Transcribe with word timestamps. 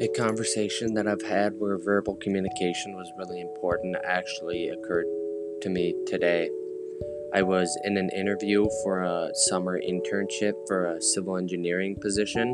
big 0.00 0.14
conversation 0.14 0.94
that 0.94 1.06
I've 1.06 1.20
had 1.20 1.52
where 1.58 1.76
verbal 1.76 2.14
communication 2.16 2.94
was 2.94 3.12
really 3.18 3.42
important 3.42 3.96
actually 4.02 4.70
occurred 4.70 5.04
to 5.60 5.68
me 5.68 5.94
today. 6.06 6.48
I 7.34 7.42
was 7.42 7.78
in 7.84 7.98
an 7.98 8.08
interview 8.16 8.66
for 8.82 9.02
a 9.02 9.28
summer 9.34 9.78
internship 9.78 10.54
for 10.66 10.86
a 10.86 11.02
civil 11.02 11.36
engineering 11.36 11.96
position, 12.00 12.48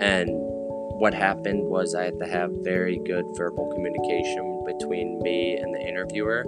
and 0.00 0.28
what 0.30 1.12
happened 1.12 1.64
was 1.64 1.96
I 1.96 2.04
had 2.04 2.20
to 2.20 2.26
have 2.26 2.52
very 2.62 3.00
good 3.04 3.24
verbal 3.36 3.68
communication 3.74 4.62
between 4.64 5.18
me 5.22 5.56
and 5.56 5.74
the 5.74 5.80
interviewer 5.80 6.44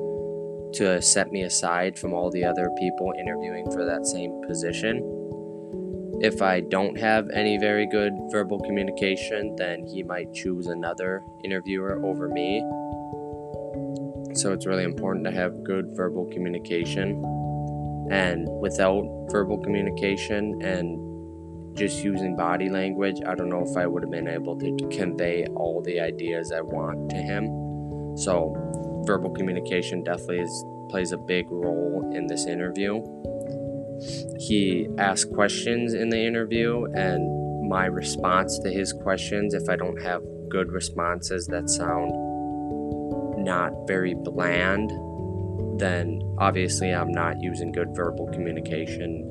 to 0.75 1.03
set 1.03 1.33
me 1.33 1.43
aside 1.43 1.99
from 1.99 2.15
all 2.15 2.31
the 2.31 2.45
other 2.45 2.71
people 2.79 3.13
interviewing 3.19 3.69
for 3.73 3.85
that 3.85 4.07
same 4.07 4.41
position. 4.47 5.22
If 6.23 6.41
I 6.41 6.61
don't 6.61 6.97
have 7.01 7.31
any 7.31 7.59
very 7.59 7.85
good 7.85 8.13
verbal 8.31 8.61
communication, 8.61 9.57
then 9.57 9.85
he 9.85 10.05
might 10.05 10.33
choose 10.33 10.69
another 10.69 11.25
interviewer 11.43 12.01
over 12.07 12.29
me. 12.29 12.61
So 14.37 14.53
it's 14.53 14.65
really 14.65 14.85
important 14.85 15.25
to 15.25 15.33
have 15.33 15.65
good 15.65 15.97
verbal 15.97 16.27
communication. 16.27 17.25
And 18.13 18.47
without 18.61 19.03
verbal 19.33 19.59
communication 19.59 20.63
and 20.63 21.77
just 21.77 22.05
using 22.05 22.37
body 22.37 22.69
language, 22.69 23.17
I 23.27 23.35
don't 23.35 23.49
know 23.49 23.67
if 23.69 23.77
I 23.77 23.89
would 23.89 24.05
have 24.05 24.13
been 24.13 24.29
able 24.29 24.57
to 24.61 24.77
convey 24.93 25.47
all 25.57 25.83
the 25.83 25.99
ideas 25.99 26.53
I 26.53 26.61
want 26.61 27.11
to 27.11 27.17
him. 27.17 27.47
So, 28.17 28.55
verbal 29.07 29.31
communication 29.31 30.05
definitely 30.05 30.43
is, 30.43 30.65
plays 30.89 31.11
a 31.11 31.19
big 31.19 31.51
role 31.51 32.13
in 32.15 32.29
this 32.29 32.47
interview 32.47 33.03
he 34.49 34.89
asked 34.99 35.33
questions 35.33 35.95
in 35.95 36.09
the 36.09 36.19
interview 36.19 36.85
and 36.95 37.69
my 37.69 37.87
response 37.87 38.59
to 38.59 38.71
his 38.71 38.93
questions 38.93 39.55
if 39.55 39.69
i 39.69 39.77
don't 39.77 40.01
have 40.01 40.23
good 40.49 40.73
responses 40.73 41.47
that 41.47 41.69
sound 41.69 42.11
not 43.45 43.73
very 43.87 44.15
bland 44.15 44.91
then 45.79 46.21
obviously 46.39 46.93
i'm 46.93 47.13
not 47.13 47.41
using 47.41 47.71
good 47.73 47.89
verbal 47.95 48.27
communication 48.33 49.29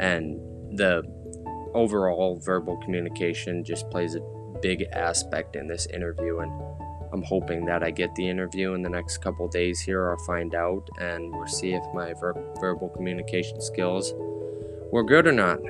and 0.00 0.38
the 0.78 1.02
overall 1.74 2.40
verbal 2.44 2.76
communication 2.78 3.64
just 3.64 3.88
plays 3.90 4.14
a 4.14 4.20
big 4.62 4.84
aspect 4.92 5.56
in 5.56 5.66
this 5.66 5.86
interview 5.86 6.38
and 6.38 6.52
I'm 7.12 7.22
hoping 7.22 7.64
that 7.66 7.84
I 7.84 7.92
get 7.92 8.12
the 8.16 8.28
interview 8.28 8.74
in 8.74 8.82
the 8.82 8.90
next 8.90 9.18
couple 9.18 9.46
days 9.46 9.78
here. 9.78 10.10
I'll 10.10 10.24
find 10.26 10.52
out 10.52 10.88
and 10.98 11.32
we'll 11.32 11.46
see 11.46 11.72
if 11.72 11.84
my 11.94 12.12
ver- 12.14 12.34
verbal 12.60 12.88
communication 12.88 13.60
skills 13.60 14.12
were 14.94 15.04
good 15.04 15.26
or 15.26 15.32
not. 15.32 15.60